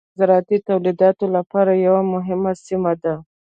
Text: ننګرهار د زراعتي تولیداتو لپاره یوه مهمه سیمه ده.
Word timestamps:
ننګرهار 0.03 0.15
د 0.17 0.19
زراعتي 0.19 0.57
تولیداتو 0.69 1.25
لپاره 1.35 1.71
یوه 1.87 2.01
مهمه 2.13 2.51
سیمه 2.65 2.93
ده. 3.03 3.13